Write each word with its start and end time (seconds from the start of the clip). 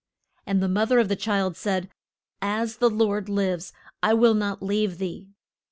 And 0.47 0.63
the 0.63 0.67
moth 0.67 0.89
er 0.93 0.97
of 0.97 1.09
the 1.09 1.15
child 1.15 1.55
said, 1.55 1.87
As 2.41 2.77
the 2.77 2.89
Lord 2.89 3.29
lives, 3.29 3.71
I 4.01 4.15
will 4.15 4.33
not 4.33 4.63
leave 4.63 4.97
thee. 4.97 5.27